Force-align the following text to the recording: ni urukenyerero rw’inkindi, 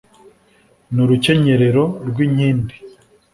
ni 0.93 0.99
urukenyerero 1.03 1.83
rw’inkindi, 2.09 2.75